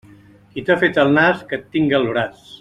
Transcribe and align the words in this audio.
Qui 0.53 0.63
t'ha 0.69 0.77
fet 0.85 0.97
el 1.03 1.13
nas, 1.19 1.45
que 1.53 1.61
et 1.61 1.69
tinga 1.77 1.99
al 2.01 2.11
braç. 2.15 2.43